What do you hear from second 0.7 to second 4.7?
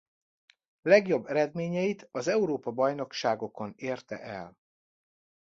Legjobb eredményeit az Európa-bajnokságokon érte el.